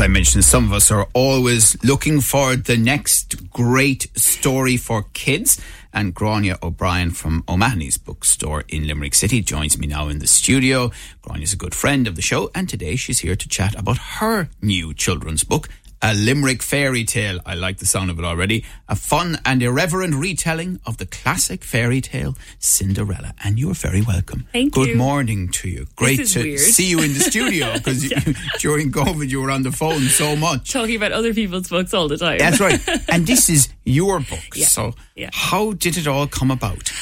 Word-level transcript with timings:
as 0.00 0.04
I 0.04 0.08
mentioned, 0.08 0.44
some 0.46 0.64
of 0.64 0.72
us 0.72 0.90
are 0.90 1.08
always 1.12 1.76
looking 1.84 2.22
for 2.22 2.56
the 2.56 2.78
next 2.78 3.50
great 3.50 4.08
story 4.16 4.78
for 4.78 5.04
kids. 5.12 5.60
And 5.92 6.14
Gráinne 6.14 6.56
O'Brien 6.62 7.10
from 7.10 7.44
O'Mahony's 7.46 7.98
bookstore 7.98 8.64
in 8.68 8.86
Limerick 8.86 9.14
City 9.14 9.42
joins 9.42 9.76
me 9.76 9.86
now 9.86 10.08
in 10.08 10.18
the 10.18 10.26
studio. 10.26 10.90
Gráinne's 11.22 11.52
a 11.52 11.56
good 11.56 11.74
friend 11.74 12.06
of 12.08 12.16
the 12.16 12.22
show, 12.22 12.50
and 12.54 12.66
today 12.66 12.96
she's 12.96 13.18
here 13.18 13.36
to 13.36 13.46
chat 13.46 13.78
about 13.78 13.98
her 14.20 14.48
new 14.62 14.94
children's 14.94 15.44
book, 15.44 15.68
a 16.02 16.14
Limerick 16.14 16.62
fairy 16.62 17.04
tale. 17.04 17.40
I 17.44 17.54
like 17.54 17.78
the 17.78 17.86
sound 17.86 18.10
of 18.10 18.18
it 18.18 18.24
already. 18.24 18.64
A 18.88 18.96
fun 18.96 19.38
and 19.44 19.62
irreverent 19.62 20.14
retelling 20.14 20.80
of 20.86 20.96
the 20.96 21.06
classic 21.06 21.62
fairy 21.62 22.00
tale 22.00 22.36
Cinderella. 22.58 23.34
And 23.44 23.58
you're 23.58 23.74
very 23.74 24.00
welcome. 24.00 24.46
Thank 24.52 24.72
Good 24.72 24.88
you. 24.90 24.96
morning 24.96 25.48
to 25.52 25.68
you. 25.68 25.86
Great 25.96 26.26
to 26.28 26.42
weird. 26.42 26.58
see 26.60 26.88
you 26.88 27.00
in 27.02 27.12
the 27.14 27.20
studio 27.20 27.72
because 27.74 28.08
during 28.60 28.90
COVID 28.92 29.28
you 29.28 29.42
were 29.42 29.50
on 29.50 29.62
the 29.62 29.72
phone 29.72 30.02
so 30.02 30.36
much. 30.36 30.72
Talking 30.72 30.96
about 30.96 31.12
other 31.12 31.34
people's 31.34 31.68
books 31.68 31.92
all 31.92 32.08
the 32.08 32.16
time. 32.16 32.38
That's 32.38 32.60
right. 32.60 32.80
And 33.10 33.26
this 33.26 33.50
is 33.50 33.68
your 33.84 34.20
book. 34.20 34.38
Yeah. 34.54 34.66
So 34.66 34.94
Yeah. 35.16 35.30
how 35.32 35.72
did 35.72 35.96
it 35.98 36.06
all 36.06 36.26
come 36.26 36.50
about? 36.50 36.92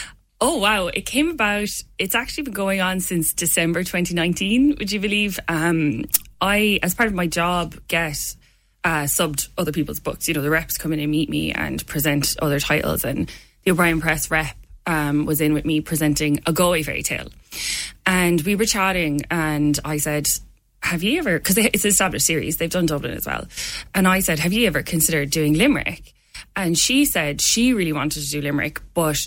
Oh 0.40 0.58
wow! 0.58 0.86
It 0.86 1.02
came 1.04 1.28
about. 1.30 1.68
It's 1.98 2.14
actually 2.14 2.44
been 2.44 2.54
going 2.54 2.80
on 2.80 3.00
since 3.00 3.32
December 3.32 3.80
2019. 3.82 4.76
Would 4.78 4.92
you 4.92 5.00
believe? 5.00 5.40
Um, 5.48 6.04
I, 6.40 6.78
as 6.80 6.94
part 6.94 7.08
of 7.08 7.14
my 7.14 7.26
job, 7.26 7.74
get 7.88 8.36
uh, 8.88 9.04
subbed 9.04 9.48
other 9.58 9.70
people's 9.70 10.00
books. 10.00 10.26
You 10.26 10.34
know, 10.34 10.40
the 10.40 10.48
reps 10.48 10.78
come 10.78 10.94
in 10.94 10.98
and 10.98 11.10
meet 11.10 11.28
me 11.28 11.52
and 11.52 11.86
present 11.86 12.34
other 12.40 12.58
titles. 12.58 13.04
And 13.04 13.30
the 13.64 13.72
O'Brien 13.72 14.00
Press 14.00 14.30
rep 14.30 14.56
um, 14.86 15.26
was 15.26 15.42
in 15.42 15.52
with 15.52 15.66
me 15.66 15.82
presenting 15.82 16.40
a 16.46 16.54
Galway 16.54 16.82
fairy 16.82 17.02
tale, 17.02 17.28
and 18.06 18.40
we 18.40 18.54
were 18.54 18.64
chatting. 18.64 19.20
And 19.30 19.78
I 19.84 19.98
said, 19.98 20.26
"Have 20.82 21.02
you 21.02 21.18
ever?" 21.18 21.38
Because 21.38 21.58
it's 21.58 21.84
an 21.84 21.90
established 21.90 22.24
series. 22.24 22.56
They've 22.56 22.70
done 22.70 22.86
Dublin 22.86 23.12
as 23.12 23.26
well. 23.26 23.46
And 23.94 24.08
I 24.08 24.20
said, 24.20 24.38
"Have 24.38 24.54
you 24.54 24.66
ever 24.66 24.82
considered 24.82 25.28
doing 25.30 25.52
Limerick?" 25.52 26.14
And 26.56 26.78
she 26.78 27.04
said 27.04 27.42
she 27.42 27.74
really 27.74 27.92
wanted 27.92 28.22
to 28.22 28.30
do 28.30 28.40
Limerick, 28.40 28.80
but 28.94 29.18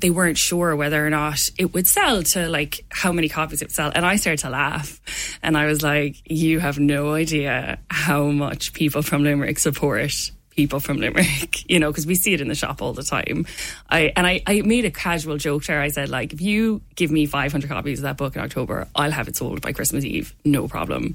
they 0.00 0.10
weren't 0.10 0.38
sure 0.38 0.76
whether 0.76 1.04
or 1.04 1.10
not 1.10 1.40
it 1.58 1.74
would 1.74 1.86
sell 1.86 2.22
to 2.22 2.48
like 2.48 2.84
how 2.90 3.12
many 3.12 3.28
copies 3.28 3.62
it 3.62 3.66
would 3.66 3.74
sell. 3.74 3.90
And 3.94 4.06
I 4.06 4.16
started 4.16 4.40
to 4.40 4.50
laugh. 4.50 5.00
And 5.42 5.56
I 5.56 5.66
was 5.66 5.82
like, 5.82 6.16
you 6.24 6.60
have 6.60 6.78
no 6.78 7.14
idea 7.14 7.78
how 7.90 8.26
much 8.26 8.72
people 8.72 9.02
from 9.02 9.24
Limerick 9.24 9.58
support 9.58 10.12
people 10.58 10.80
from 10.80 10.96
Limerick, 10.96 11.70
you 11.70 11.78
know, 11.78 11.88
because 11.88 12.04
we 12.04 12.16
see 12.16 12.34
it 12.34 12.40
in 12.40 12.48
the 12.48 12.54
shop 12.56 12.82
all 12.82 12.92
the 12.92 13.04
time. 13.04 13.46
I 13.88 14.12
and 14.16 14.26
I, 14.26 14.42
I 14.44 14.62
made 14.62 14.84
a 14.84 14.90
casual 14.90 15.36
joke 15.36 15.64
there. 15.64 15.80
I 15.80 15.86
said, 15.88 16.08
like, 16.08 16.32
if 16.32 16.40
you 16.40 16.82
give 16.96 17.12
me 17.12 17.26
500 17.26 17.70
copies 17.70 18.00
of 18.00 18.02
that 18.02 18.16
book 18.16 18.34
in 18.34 18.42
October, 18.42 18.88
I'll 18.96 19.12
have 19.12 19.28
it 19.28 19.36
sold 19.36 19.60
by 19.60 19.72
Christmas 19.72 20.04
Eve, 20.04 20.34
no 20.44 20.66
problem. 20.66 21.14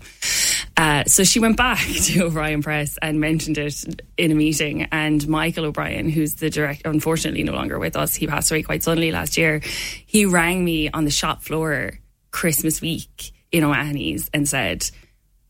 Uh, 0.75 1.03
so 1.05 1.23
she 1.23 1.39
went 1.39 1.57
back 1.57 1.79
to 2.03 2.23
O'Brien 2.23 2.61
Press 2.61 2.97
and 3.01 3.19
mentioned 3.19 3.57
it 3.57 4.01
in 4.17 4.31
a 4.31 4.35
meeting. 4.35 4.83
And 4.91 5.27
Michael 5.27 5.65
O'Brien, 5.65 6.09
who's 6.09 6.33
the 6.35 6.49
director, 6.49 6.89
unfortunately 6.89 7.43
no 7.43 7.53
longer 7.53 7.77
with 7.79 7.95
us, 7.95 8.15
he 8.15 8.27
passed 8.27 8.51
away 8.51 8.63
quite 8.63 8.83
suddenly 8.83 9.11
last 9.11 9.37
year. 9.37 9.61
He 10.05 10.25
rang 10.25 10.63
me 10.63 10.89
on 10.89 11.05
the 11.05 11.11
shop 11.11 11.43
floor 11.43 11.99
Christmas 12.31 12.81
week 12.81 13.31
in 13.51 13.63
O'Mahony's 13.63 14.29
and 14.33 14.49
said, 14.49 14.89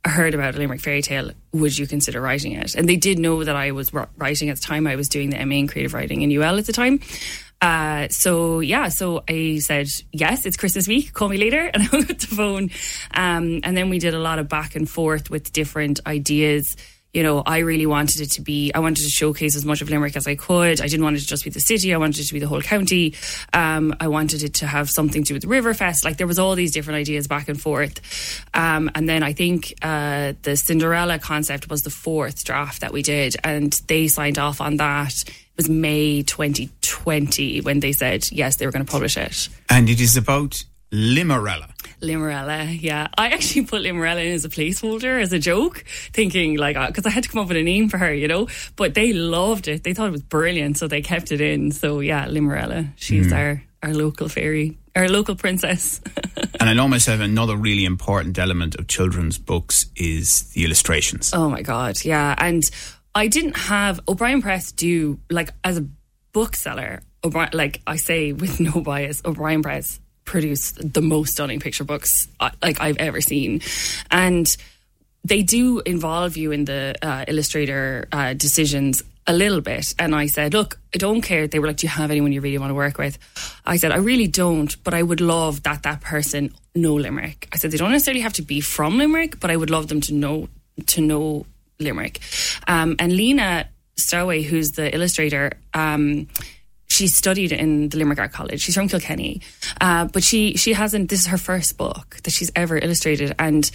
I 0.06 0.10
heard 0.10 0.34
about 0.34 0.56
a 0.56 0.58
Limerick 0.58 0.82
fairy 0.82 1.02
tale. 1.02 1.32
Would 1.54 1.78
you 1.78 1.88
consider 1.88 2.20
writing 2.20 2.52
it? 2.52 2.76
And 2.76 2.90
they 2.90 2.98
did 2.98 3.20
know 3.20 3.46
that 3.46 3.56
I 3.56 3.72
was 3.72 3.94
writing 3.94 4.50
at 4.50 4.58
the 4.58 4.62
time. 4.62 4.86
I 4.86 4.98
was 4.98 5.08
doing 5.08 5.30
the 5.30 5.44
MA 5.46 5.56
in 5.56 5.68
creative 5.68 5.94
writing 5.94 6.22
in 6.22 6.32
UL 6.32 6.58
at 6.58 6.66
the 6.66 6.74
time. 6.74 7.00
Uh, 7.64 8.09
so 8.09 8.59
yeah, 8.59 8.89
so 8.89 9.23
I 9.30 9.59
said 9.59 9.88
yes. 10.11 10.45
It's 10.45 10.58
Christmas 10.58 10.86
week. 10.86 11.14
Call 11.14 11.30
me 11.30 11.38
later, 11.38 11.61
and 11.73 11.81
I 11.81 11.86
hung 11.86 12.02
up 12.02 12.17
the 12.17 12.28
phone. 12.28 12.69
Um, 13.14 13.62
and 13.63 13.78
then 13.78 13.90
we 13.90 14.00
did 14.00 14.13
a 14.13 14.19
lot 14.19 14.38
of 14.38 14.50
back 14.50 14.75
and 14.75 14.90
forth 14.90 15.29
with 15.29 15.53
different 15.53 16.02
ideas. 16.06 16.75
You 17.13 17.22
know, 17.22 17.44
I 17.46 17.59
really 17.59 17.85
wanted 17.85 18.22
it 18.22 18.31
to 18.31 18.41
be. 18.41 18.73
I 18.73 18.79
wanted 18.79 19.03
to 19.03 19.09
showcase 19.09 19.56
as 19.56 19.63
much 19.63 19.81
of 19.81 19.90
Limerick 19.90 20.18
as 20.18 20.28
I 20.28 20.35
could. 20.35 20.81
I 20.81 20.88
didn't 20.88 21.03
want 21.03 21.16
it 21.16 21.19
to 21.19 21.28
just 21.28 21.46
be 21.46 21.52
the 21.52 21.62
city. 21.62 21.94
I 21.94 21.97
wanted 21.97 22.19
it 22.19 22.28
to 22.28 22.34
be 22.34 22.40
the 22.40 22.47
whole 22.47 22.62
county. 22.62 23.13
Um, 23.53 23.96
I 24.00 24.07
wanted 24.07 24.44
it 24.44 24.56
to 24.56 24.68
have 24.68 24.90
something 24.90 25.23
to 25.23 25.28
do 25.28 25.34
with 25.35 25.44
Riverfest. 25.44 26.03
Like 26.03 26.18
there 26.18 26.28
was 26.28 26.40
all 26.40 26.56
these 26.56 26.73
different 26.73 26.97
ideas 26.97 27.28
back 27.28 27.47
and 27.47 27.62
forth. 27.62 28.02
Um, 28.53 28.91
and 28.96 29.07
then 29.07 29.23
I 29.23 29.31
think 29.31 29.75
uh, 29.81 30.34
the 30.41 30.57
Cinderella 30.57 31.18
concept 31.19 31.69
was 31.69 31.84
the 31.84 31.91
fourth 31.91 32.44
draft 32.44 32.81
that 32.81 32.91
we 32.91 33.03
did, 33.03 33.38
and 33.44 33.72
they 33.88 34.07
signed 34.09 34.40
off 34.40 34.59
on 34.59 34.78
that. 34.78 35.13
It 35.13 35.57
was 35.57 35.69
May 35.69 36.23
2020 36.94 37.62
when 37.62 37.80
they 37.80 37.92
said 37.92 38.31
yes, 38.31 38.58
they 38.58 38.66
were 38.66 38.72
going 38.72 38.86
to 38.86 38.92
publish 38.92 39.18
it. 39.18 39.50
And 39.70 39.90
it 39.90 40.00
is 40.00 40.16
about 40.16 40.64
Limerella. 40.92 41.70
Limerella, 42.02 42.80
yeah. 42.80 43.08
I 43.18 43.30
actually 43.30 43.66
put 43.66 43.81
Limerella 43.81 44.24
in 44.24 44.34
as 44.34 44.46
a 44.46 44.50
placeholder, 44.50 45.20
as 45.20 45.34
a 45.34 45.40
joke, 45.40 45.84
thinking 45.88 46.58
like, 46.58 46.76
uh, 46.76 46.88
because 46.88 47.06
I 47.06 47.09
had 47.09 47.24
to 47.24 47.30
come 47.30 47.42
up 47.42 47.48
with 47.48 47.58
a 47.58 47.64
name 47.64 47.90
for 47.90 47.98
her, 47.98 48.14
you 48.14 48.28
know. 48.28 48.48
But 48.76 48.94
they 48.94 49.12
loved 49.12 49.68
it. 49.68 49.84
They 49.84 49.94
thought 49.94 50.09
it 50.09 50.12
was 50.12 50.22
brilliant, 50.22 50.78
so 50.78 50.88
they 50.88 51.02
kept 51.02 51.32
it 51.32 51.42
in. 51.42 51.72
So 51.72 52.00
yeah, 52.00 52.28
Limerella. 52.28 52.92
She's 52.96 53.28
hmm. 53.28 53.34
our 53.34 53.64
our 53.82 53.94
local 53.94 54.30
fairy, 54.30 54.78
our 54.96 55.09
local 55.09 55.36
princess. 55.36 56.00
And 56.59 56.70
I 56.70 56.74
know 56.76 56.88
myself 56.88 57.20
another 57.20 57.58
really 57.58 57.84
important 57.84 58.40
element 58.40 58.76
of 58.76 58.88
children's 58.88 59.38
books 59.38 59.88
is 59.98 60.50
the 60.52 60.64
illustrations. 60.64 61.34
Oh 61.34 61.50
my 61.50 61.62
god, 61.62 62.06
yeah. 62.06 62.36
And 62.38 62.64
I 63.14 63.28
didn't 63.28 63.58
have 63.58 64.00
O'Brien 64.08 64.42
Press 64.42 64.72
do 64.72 65.20
like 65.30 65.50
as 65.66 65.78
a 65.80 65.86
bookseller. 66.34 67.02
O'Brien, 67.24 67.52
like 67.54 67.82
I 67.88 67.96
say 67.96 68.34
with 68.34 68.60
no 68.60 68.82
bias, 68.82 69.22
O'Brien 69.24 69.64
Press 69.64 70.00
produced 70.26 70.94
the 70.94 71.02
most 71.02 71.34
stunning 71.34 71.60
picture 71.60 71.84
books 71.84 72.10
uh, 72.40 72.50
like 72.62 72.82
I've 72.82 72.98
ever 72.98 73.22
seen, 73.22 73.62
and 74.12 74.48
they 75.24 75.42
do 75.42 75.80
involve 75.86 76.36
you 76.36 76.52
in 76.52 76.66
the 76.66 76.96
uh, 77.02 77.26
illustrator 77.28 78.08
uh, 78.12 78.34
decisions 78.34 79.04
a 79.26 79.34
little 79.34 79.62
bit. 79.62 79.94
And 79.98 80.14
I 80.14 80.28
said, 80.28 80.54
look, 80.54 80.80
I 80.94 80.98
don't 80.98 81.22
care. 81.22 81.48
They 81.48 81.60
were 81.60 81.68
like, 81.68 81.78
do 81.78 81.88
you 81.88 81.92
have 81.92 82.12
anyone 82.12 82.34
you 82.34 82.42
really 82.42 82.58
want 82.58 82.72
to 82.72 82.76
work 82.76 82.98
with? 82.98 83.18
I 83.66 83.78
said, 83.78 83.92
I 83.92 83.98
really 83.98 84.28
don't, 84.28 84.76
but 84.84 84.94
I 84.94 85.02
would 85.02 85.22
love 85.22 85.64
that 85.64 85.84
that 85.84 86.02
person 86.02 86.54
know 86.76 86.96
Limerick. 86.96 87.48
I 87.54 87.58
said, 87.58 87.72
they 87.72 87.78
don't 87.78 87.92
necessarily 87.92 88.22
have 88.22 88.34
to 88.34 88.42
be 88.42 88.60
from 88.60 88.98
Limerick, 88.98 89.40
but 89.40 89.50
I 89.50 89.56
would 89.56 89.70
love 89.70 89.88
them 89.88 90.02
to 90.02 90.14
know 90.14 90.50
to 90.88 91.02
know 91.02 91.46
Limerick. 91.80 92.20
Um, 92.68 92.96
and 93.00 93.16
Lena 93.16 93.70
Starway, 94.00 94.44
who's 94.44 94.72
the 94.72 94.94
illustrator, 94.94 95.54
um, 95.74 96.28
she 96.88 97.08
studied 97.08 97.52
in 97.52 97.90
the 97.90 97.98
Limerick 97.98 98.20
Art 98.20 98.31
College. 98.31 98.62
She's 98.62 98.76
from 98.76 98.88
Kilkenny, 98.88 99.42
uh, 99.81 100.06
but 100.06 100.24
she 100.24 100.56
she 100.58 100.74
hasn't. 100.74 101.09
This 101.09 101.22
is 101.22 101.28
her 101.28 101.38
first 101.40 101.78
book 101.78 102.18
that 102.24 102.32
she's 102.32 102.52
ever 102.56 102.78
illustrated, 102.78 103.34
and 103.40 103.70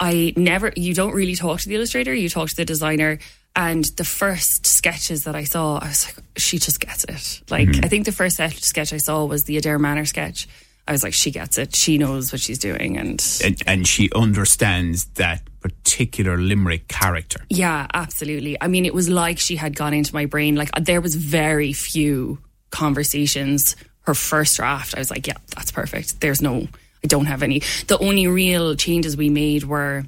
I 0.00 0.32
never. 0.36 0.72
You 0.76 0.94
don't 0.94 1.12
really 1.14 1.34
talk 1.34 1.60
to 1.60 1.68
the 1.68 1.74
illustrator. 1.74 2.14
You 2.14 2.28
talk 2.28 2.48
to 2.48 2.56
the 2.56 2.64
designer. 2.64 3.18
And 3.54 3.84
the 3.98 4.04
first 4.04 4.66
sketches 4.66 5.24
that 5.24 5.36
I 5.36 5.44
saw, 5.44 5.76
I 5.76 5.88
was 5.88 6.06
like, 6.06 6.24
she 6.38 6.58
just 6.58 6.80
gets 6.80 7.04
it. 7.04 7.42
Like, 7.50 7.84
I 7.84 7.88
think 7.88 8.06
the 8.06 8.12
first 8.12 8.36
set- 8.36 8.54
sketch 8.54 8.94
I 8.94 8.96
saw 8.96 9.26
was 9.26 9.42
the 9.42 9.58
Adare 9.60 9.78
Manor 9.78 10.06
sketch. 10.06 10.48
I 10.88 10.92
was 10.92 11.02
like, 11.02 11.12
she 11.12 11.30
gets 11.30 11.58
it. 11.58 11.76
She 11.76 11.98
knows 11.98 12.32
what 12.32 12.40
she's 12.40 12.58
doing, 12.58 12.96
and 12.96 13.22
And, 13.44 13.62
and 13.66 13.86
she 13.86 14.10
understands 14.14 15.04
that 15.16 15.42
particular 15.62 16.36
Limerick 16.36 16.88
character. 16.88 17.40
Yeah, 17.48 17.86
absolutely. 17.94 18.60
I 18.60 18.68
mean, 18.68 18.84
it 18.84 18.94
was 18.94 19.08
like 19.08 19.38
she 19.38 19.56
had 19.56 19.76
gone 19.76 19.94
into 19.94 20.14
my 20.14 20.26
brain. 20.26 20.56
Like 20.56 20.70
there 20.80 21.00
was 21.00 21.14
very 21.14 21.72
few 21.72 22.38
conversations. 22.70 23.76
Her 24.02 24.14
first 24.14 24.56
draft, 24.56 24.94
I 24.96 24.98
was 24.98 25.10
like, 25.10 25.26
yeah, 25.26 25.36
that's 25.54 25.70
perfect. 25.70 26.20
There's 26.20 26.42
no, 26.42 26.66
I 27.04 27.06
don't 27.06 27.26
have 27.26 27.42
any. 27.42 27.60
The 27.86 27.98
only 27.98 28.26
real 28.26 28.74
changes 28.74 29.16
we 29.16 29.30
made 29.30 29.64
were. 29.64 30.04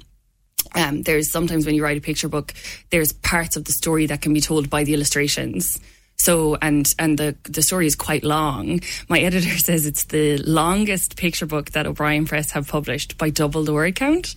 Um, 0.75 1.03
there's 1.03 1.31
sometimes 1.31 1.67
when 1.67 1.77
you 1.77 1.85
write 1.85 1.99
a 1.99 2.01
picture 2.01 2.29
book, 2.29 2.53
there's 2.91 3.13
parts 3.13 3.55
of 3.57 3.65
the 3.65 3.73
story 3.73 4.07
that 4.07 4.21
can 4.23 4.35
be 4.35 4.41
told 4.41 4.69
by 4.69 4.83
the 4.83 4.95
illustrations. 4.95 5.79
So 6.17 6.57
and 6.63 6.87
and 6.99 7.19
the 7.19 7.37
the 7.45 7.63
story 7.63 7.87
is 7.87 7.95
quite 7.95 8.25
long. 8.25 8.81
My 9.09 9.21
editor 9.21 9.59
says 9.59 9.87
it's 9.87 10.05
the 10.05 10.39
longest 10.39 11.17
picture 11.17 11.47
book 11.47 11.73
that 11.73 11.87
O'Brien 11.87 12.27
Press 12.27 12.51
have 12.53 12.69
published 12.69 13.19
by 13.19 13.31
double 13.31 13.65
the 13.65 13.73
word 13.73 13.97
count, 13.97 14.35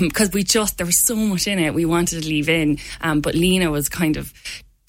because 0.00 0.32
we 0.32 0.44
just 0.44 0.78
there 0.78 0.86
was 0.86 1.04
so 1.06 1.16
much 1.16 1.46
in 1.46 1.58
it 1.58 1.74
we 1.74 1.84
wanted 1.84 2.22
to 2.22 2.28
leave 2.28 2.48
in, 2.48 2.78
um, 3.00 3.20
but 3.20 3.34
Lena 3.34 3.70
was 3.70 3.88
kind 3.88 4.16
of 4.16 4.32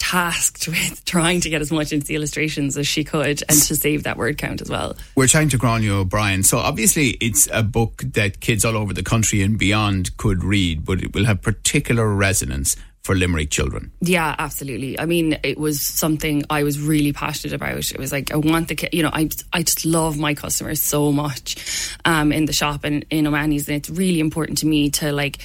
tasked 0.04 0.68
with 0.68 1.04
trying 1.06 1.42
to 1.42 1.50
get 1.50 1.62
as 1.62 1.72
much 1.72 1.92
into 1.92 2.06
the 2.06 2.16
illustrations 2.16 2.78
as 2.78 2.88
she 2.88 3.04
could 3.04 3.42
and 3.50 3.62
to 3.62 3.76
save 3.76 4.04
that 4.04 4.18
word 4.18 4.38
count 4.38 4.62
as 4.62 4.70
well. 4.70 4.96
We're 5.16 5.28
chatting 5.28 5.50
to 5.50 5.58
Gráinne 5.58 5.90
O'Brien. 5.90 6.44
So 6.44 6.58
obviously 6.58 7.12
it's 7.22 7.48
a 7.52 7.64
book 7.64 8.04
that 8.14 8.40
kids 8.40 8.66
all 8.66 8.76
over 8.76 8.94
the 8.94 9.04
country 9.04 9.42
and 9.42 9.58
beyond 9.58 10.16
could 10.18 10.44
read, 10.44 10.86
but 10.86 11.02
it 11.02 11.16
will 11.16 11.26
have 11.26 11.42
particular 11.42 12.14
resonance 12.14 12.76
for 13.04 13.16
Limerick 13.16 13.50
children. 13.50 13.92
Yeah, 14.02 14.34
absolutely. 14.40 14.98
I 15.00 15.06
mean, 15.06 15.38
it 15.44 15.58
was 15.58 15.86
something 15.86 16.44
I 16.50 16.64
was 16.64 16.80
really 16.80 17.12
passionate 17.12 17.54
about. 17.54 17.78
It 17.92 18.00
was 18.00 18.12
like 18.14 18.32
I 18.32 18.38
want 18.38 18.70
the, 18.70 18.90
you 18.94 19.04
know, 19.04 19.10
I 19.12 19.30
I 19.52 19.64
just 19.64 19.86
love 19.86 20.18
my 20.18 20.34
customers 20.34 20.88
so 20.88 21.12
much 21.12 21.58
um, 22.06 22.32
in 22.32 22.46
the 22.46 22.54
shop 22.54 22.84
and 22.86 23.06
in 23.10 23.28
O'Mahony's, 23.28 23.68
and 23.68 23.76
it's 23.78 23.90
really 23.90 24.20
important 24.22 24.60
to 24.60 24.66
me 24.66 24.90
to 24.92 25.12
like 25.12 25.40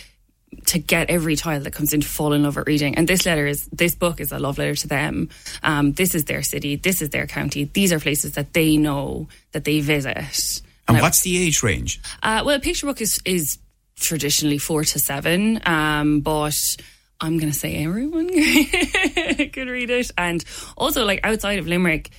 to 0.66 0.78
get 0.78 1.10
every 1.10 1.36
child 1.36 1.64
that 1.64 1.72
comes 1.72 1.92
in 1.92 2.00
to 2.00 2.06
fall 2.08 2.32
in 2.32 2.44
love 2.44 2.56
with 2.56 2.66
reading. 2.68 2.94
And 2.94 3.08
this 3.08 3.26
letter 3.26 3.46
is 3.46 3.66
this 3.72 3.94
book 3.94 4.20
is 4.20 4.30
a 4.32 4.38
love 4.38 4.56
letter 4.56 4.76
to 4.76 4.88
them. 4.88 5.28
Um, 5.62 5.92
this 5.92 6.14
is 6.14 6.24
their 6.24 6.42
city. 6.42 6.76
This 6.76 7.02
is 7.02 7.10
their 7.10 7.26
county. 7.26 7.64
These 7.64 7.92
are 7.92 7.98
places 8.00 8.32
that 8.34 8.52
they 8.54 8.76
know 8.76 9.28
that 9.52 9.64
they 9.64 9.80
visit. 9.80 10.62
And 10.86 10.96
I- 10.96 11.02
what's 11.02 11.22
the 11.22 11.36
age 11.44 11.62
range? 11.64 12.00
uh, 12.22 12.42
well, 12.46 12.54
a 12.56 12.60
picture 12.60 12.86
book 12.86 13.00
is 13.00 13.18
is 13.24 13.58
traditionally 13.98 14.58
four 14.58 14.84
to 14.84 14.98
seven, 15.00 15.60
um, 15.66 16.20
but 16.20 16.54
I'm 17.20 17.38
going 17.38 17.52
to 17.52 17.58
say 17.58 17.82
everyone 17.84 18.28
could 18.28 19.68
read 19.68 19.90
it. 19.90 20.10
And 20.16 20.44
also, 20.76 21.04
like 21.04 21.20
outside 21.24 21.58
of 21.58 21.66
Limerick, 21.66 22.10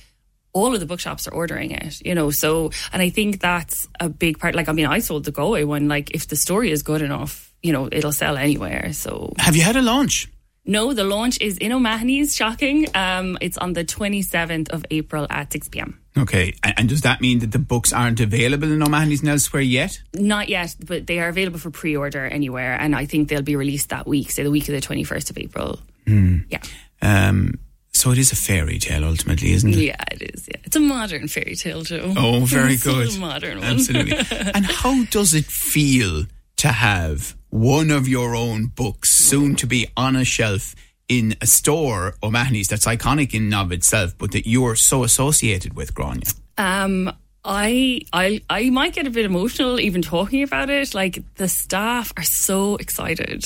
all 0.52 0.74
of 0.74 0.80
the 0.80 0.86
bookshops 0.86 1.26
are 1.28 1.34
ordering 1.34 1.70
it, 1.70 2.04
you 2.04 2.14
know. 2.14 2.30
So, 2.30 2.70
and 2.92 3.00
I 3.00 3.10
think 3.10 3.40
that's 3.40 3.86
a 3.98 4.08
big 4.08 4.38
part. 4.38 4.54
Like, 4.54 4.68
I 4.68 4.72
mean, 4.72 4.86
I 4.86 4.98
sold 4.98 5.24
the 5.24 5.32
Galway 5.32 5.64
one. 5.64 5.88
Like, 5.88 6.10
if 6.10 6.28
the 6.28 6.36
story 6.36 6.70
is 6.70 6.82
good 6.82 7.02
enough, 7.02 7.52
you 7.62 7.72
know, 7.72 7.88
it'll 7.90 8.12
sell 8.12 8.36
anywhere. 8.36 8.92
So, 8.92 9.32
have 9.38 9.56
you 9.56 9.62
had 9.62 9.76
a 9.76 9.82
launch? 9.82 10.28
No, 10.66 10.92
the 10.92 11.04
launch 11.04 11.40
is 11.40 11.56
in 11.58 11.72
O'Mahony's. 11.72 12.36
Shocking. 12.36 12.86
Um, 12.94 13.38
it's 13.40 13.56
on 13.58 13.72
the 13.72 13.84
27th 13.84 14.68
of 14.70 14.84
April 14.90 15.26
at 15.30 15.52
6 15.52 15.68
p.m. 15.68 15.99
Okay, 16.18 16.54
and, 16.62 16.74
and 16.78 16.88
does 16.88 17.02
that 17.02 17.20
mean 17.20 17.38
that 17.38 17.52
the 17.52 17.58
books 17.58 17.92
aren't 17.92 18.20
available 18.20 18.70
in 18.70 18.82
O'Mahony's 18.82 19.20
and 19.20 19.28
elsewhere 19.28 19.62
yet? 19.62 20.02
Not 20.14 20.48
yet, 20.48 20.74
but 20.84 21.06
they 21.06 21.20
are 21.20 21.28
available 21.28 21.58
for 21.58 21.70
pre-order 21.70 22.26
anywhere, 22.26 22.76
and 22.80 22.96
I 22.96 23.06
think 23.06 23.28
they'll 23.28 23.42
be 23.42 23.56
released 23.56 23.90
that 23.90 24.06
week, 24.06 24.30
say 24.30 24.42
the 24.42 24.50
week 24.50 24.68
of 24.68 24.74
the 24.74 24.80
21st 24.80 25.30
of 25.30 25.38
April. 25.38 25.80
Mm. 26.06 26.46
Yeah. 26.48 26.62
Um, 27.00 27.58
so 27.92 28.10
it 28.10 28.18
is 28.18 28.32
a 28.32 28.36
fairy 28.36 28.78
tale, 28.78 29.04
ultimately, 29.04 29.52
isn't 29.52 29.70
it? 29.70 29.76
Yeah, 29.76 30.04
it 30.10 30.34
is. 30.34 30.48
Yeah, 30.48 30.60
it's 30.64 30.76
a 30.76 30.80
modern 30.80 31.28
fairy 31.28 31.54
tale, 31.54 31.82
Joe. 31.82 32.14
Oh, 32.16 32.40
very 32.44 32.74
it's 32.74 32.84
good. 32.84 33.14
A 33.14 33.18
modern 33.18 33.58
one. 33.58 33.66
Absolutely. 33.66 34.16
and 34.54 34.64
how 34.66 35.04
does 35.04 35.34
it 35.34 35.44
feel 35.44 36.24
to 36.56 36.68
have 36.68 37.36
one 37.50 37.90
of 37.90 38.08
your 38.08 38.34
own 38.34 38.66
books 38.66 39.14
soon 39.14 39.54
to 39.56 39.66
be 39.66 39.88
on 39.96 40.16
a 40.16 40.24
shelf 40.24 40.74
in 41.10 41.34
a 41.42 41.46
store, 41.46 42.14
O'Mahony's, 42.22 42.68
that's 42.68 42.86
iconic 42.86 43.34
in 43.34 43.52
and 43.52 43.54
of 43.54 43.72
itself, 43.72 44.14
but 44.16 44.30
that 44.30 44.48
you're 44.48 44.76
so 44.76 45.02
associated 45.02 45.74
with, 45.74 45.92
Gráinne? 45.92 46.34
Um, 46.56 47.12
I 47.44 48.02
I 48.12 48.42
I 48.48 48.70
might 48.70 48.92
get 48.92 49.06
a 49.06 49.10
bit 49.10 49.24
emotional 49.24 49.80
even 49.80 50.02
talking 50.02 50.42
about 50.42 50.70
it. 50.70 50.94
Like 50.94 51.22
the 51.36 51.48
staff 51.48 52.12
are 52.16 52.22
so 52.22 52.76
excited. 52.76 53.44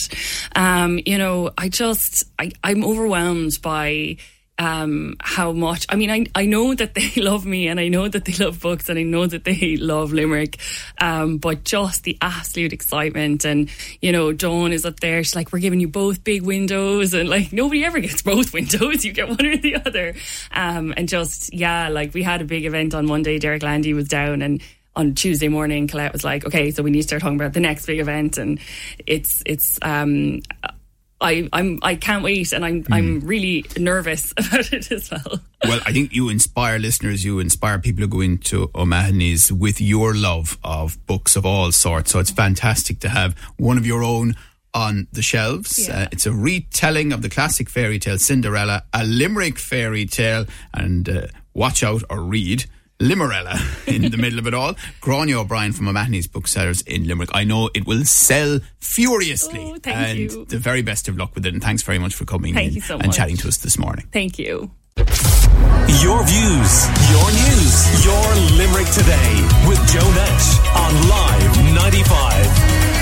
Um, 0.54 1.00
you 1.06 1.16
know, 1.16 1.52
I 1.56 1.68
just 1.68 2.24
I, 2.38 2.52
I'm 2.62 2.84
overwhelmed 2.84 3.52
by 3.62 4.16
um, 4.58 5.16
how 5.20 5.52
much. 5.52 5.86
I 5.88 5.96
mean, 5.96 6.10
I 6.10 6.26
I 6.34 6.46
know 6.46 6.74
that 6.74 6.94
they 6.94 7.10
love 7.16 7.44
me, 7.44 7.68
and 7.68 7.80
I 7.80 7.88
know 7.88 8.08
that 8.08 8.24
they 8.24 8.32
love 8.32 8.60
books, 8.60 8.88
and 8.88 8.98
I 8.98 9.02
know 9.02 9.26
that 9.26 9.44
they 9.44 9.76
love 9.80 10.12
Limerick. 10.12 10.58
Um, 10.98 11.38
but 11.38 11.64
just 11.64 12.04
the 12.04 12.16
absolute 12.20 12.72
excitement, 12.72 13.44
and 13.44 13.68
you 14.00 14.12
know, 14.12 14.32
Dawn 14.32 14.72
is 14.72 14.84
up 14.84 15.00
there. 15.00 15.22
She's 15.24 15.34
like, 15.34 15.52
"We're 15.52 15.58
giving 15.58 15.80
you 15.80 15.88
both 15.88 16.22
big 16.22 16.42
windows," 16.42 17.14
and 17.14 17.28
like 17.28 17.52
nobody 17.52 17.84
ever 17.84 18.00
gets 18.00 18.22
both 18.34 18.52
windows. 18.52 19.04
You 19.04 19.12
get 19.12 19.28
one 19.28 19.44
or 19.44 19.56
the 19.56 19.76
other. 19.76 20.14
Um, 20.52 20.94
and 20.96 21.08
just 21.08 21.52
yeah, 21.52 21.88
like 21.88 22.14
we 22.14 22.22
had 22.22 22.40
a 22.40 22.44
big 22.44 22.64
event 22.64 22.94
on 22.94 23.06
Monday. 23.06 23.38
Derek 23.38 23.62
Landy 23.62 23.92
was 23.92 24.08
down, 24.08 24.42
and 24.42 24.62
on 24.96 25.14
Tuesday 25.14 25.48
morning, 25.48 25.88
Colette 25.88 26.12
was 26.12 26.22
like, 26.22 26.46
"Okay, 26.46 26.70
so 26.70 26.84
we 26.84 26.92
need 26.92 27.02
to 27.02 27.08
start 27.08 27.22
talking 27.22 27.40
about 27.40 27.54
the 27.54 27.60
next 27.60 27.86
big 27.86 27.98
event," 27.98 28.38
and 28.38 28.60
it's 29.06 29.42
it's. 29.44 29.78
Um, 29.82 30.42
I, 31.24 31.48
I'm 31.52 31.78
I 31.82 31.94
can't 31.94 32.22
wait, 32.22 32.52
and 32.52 32.64
I'm 32.64 32.84
mm. 32.84 32.94
I'm 32.94 33.20
really 33.20 33.64
nervous 33.78 34.32
about 34.36 34.72
it 34.72 34.92
as 34.92 35.10
well. 35.10 35.40
Well, 35.64 35.80
I 35.86 35.92
think 35.92 36.12
you 36.12 36.28
inspire 36.28 36.78
listeners, 36.78 37.24
you 37.24 37.38
inspire 37.38 37.78
people 37.78 38.02
to 38.02 38.06
go 38.06 38.20
into 38.20 38.70
O'Mahony's 38.74 39.50
with 39.50 39.80
your 39.80 40.14
love 40.14 40.58
of 40.62 41.04
books 41.06 41.34
of 41.36 41.46
all 41.46 41.72
sorts. 41.72 42.12
So 42.12 42.18
it's 42.18 42.30
fantastic 42.30 43.00
to 43.00 43.08
have 43.08 43.34
one 43.56 43.78
of 43.78 43.86
your 43.86 44.04
own 44.04 44.36
on 44.74 45.06
the 45.12 45.22
shelves. 45.22 45.88
Yeah. 45.88 46.02
Uh, 46.02 46.06
it's 46.12 46.26
a 46.26 46.32
retelling 46.32 47.12
of 47.12 47.22
the 47.22 47.30
classic 47.30 47.70
fairy 47.70 47.98
tale 47.98 48.18
Cinderella, 48.18 48.84
a 48.92 49.04
Limerick 49.04 49.58
fairy 49.58 50.04
tale, 50.04 50.44
and 50.74 51.08
uh, 51.08 51.26
watch 51.54 51.82
out 51.82 52.02
or 52.10 52.20
read 52.20 52.66
Limerella 53.04 53.58
in 53.86 54.10
the 54.10 54.16
middle 54.16 54.38
of 54.38 54.46
it 54.46 54.54
all. 54.54 54.74
Gráinne 55.02 55.34
O'Brien 55.34 55.72
from 55.72 55.88
O'Mahony's 55.88 56.26
book 56.26 56.48
sells 56.48 56.80
in 56.82 57.06
Limerick. 57.06 57.28
I 57.34 57.44
know 57.44 57.68
it 57.74 57.86
will 57.86 58.04
sell 58.04 58.60
furiously. 58.80 59.60
Oh, 59.60 59.78
and 59.84 60.18
you. 60.18 60.44
the 60.46 60.58
very 60.58 60.82
best 60.82 61.06
of 61.08 61.18
luck 61.18 61.34
with 61.34 61.44
it. 61.44 61.52
And 61.52 61.62
thanks 61.62 61.82
very 61.82 61.98
much 61.98 62.14
for 62.14 62.24
coming 62.24 62.54
Thank 62.54 62.76
in 62.76 62.80
so 62.82 62.94
and 62.96 63.08
much. 63.08 63.16
chatting 63.16 63.36
to 63.38 63.48
us 63.48 63.58
this 63.58 63.78
morning. 63.78 64.08
Thank 64.12 64.38
you. 64.38 64.70
Your 64.96 66.24
views, 66.24 66.72
your 67.12 67.28
news, 67.30 68.04
your 68.04 68.24
Limerick 68.56 68.88
today 68.88 69.32
with 69.68 69.78
Joe 69.92 70.10
Nash 70.14 70.58
on 70.74 71.08
Live 71.08 71.74
95. 71.74 72.93